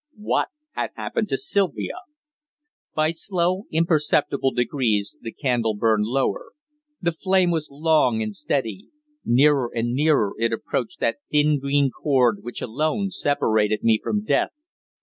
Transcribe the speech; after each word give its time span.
What 0.17 0.47
had 0.71 0.89
happened 0.95 1.29
to 1.29 1.37
Sylvia? 1.37 1.93
By 2.95 3.11
slow, 3.11 3.65
imperceptible 3.69 4.49
degrees 4.51 5.15
the 5.21 5.31
candle 5.31 5.75
burned 5.75 6.07
lower. 6.07 6.53
The 7.03 7.11
flame 7.11 7.51
was 7.51 7.69
long 7.69 8.19
and 8.23 8.35
steady. 8.35 8.87
Nearer 9.23 9.69
and 9.71 9.93
nearer 9.93 10.33
it 10.39 10.53
approached 10.53 11.01
that 11.01 11.17
thin 11.31 11.59
green 11.59 11.91
cord 11.91 12.39
which 12.41 12.63
alone 12.63 13.11
separated 13.11 13.83
me 13.83 13.99
from 14.03 14.23
death. 14.23 14.49